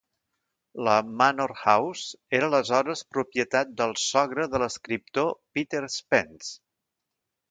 [0.85, 6.57] La Manor House era aleshores propietat del sogre de l'escriptor Peter Spence.